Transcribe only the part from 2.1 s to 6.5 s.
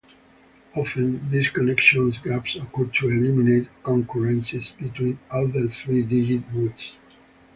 gaps occur to eliminate concurrencies between other three-digit